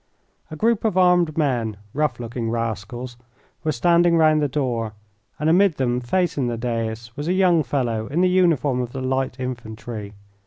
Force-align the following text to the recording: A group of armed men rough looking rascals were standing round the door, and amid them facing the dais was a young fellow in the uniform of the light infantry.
A 0.49 0.55
group 0.55 0.83
of 0.83 0.97
armed 0.97 1.37
men 1.37 1.77
rough 1.93 2.19
looking 2.19 2.49
rascals 2.49 3.17
were 3.63 3.71
standing 3.71 4.17
round 4.17 4.41
the 4.41 4.47
door, 4.47 4.93
and 5.37 5.47
amid 5.47 5.75
them 5.75 5.99
facing 5.99 6.47
the 6.47 6.57
dais 6.57 7.15
was 7.15 7.27
a 7.27 7.33
young 7.33 7.61
fellow 7.61 8.07
in 8.07 8.21
the 8.21 8.27
uniform 8.27 8.81
of 8.81 8.93
the 8.93 9.01
light 9.03 9.39
infantry. 9.39 10.15